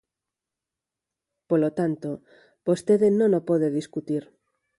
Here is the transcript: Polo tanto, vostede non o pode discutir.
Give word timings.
Polo 1.49 1.69
tanto, 1.79 2.09
vostede 2.67 3.07
non 3.19 3.31
o 3.39 3.41
pode 3.49 3.67
discutir. 3.79 4.23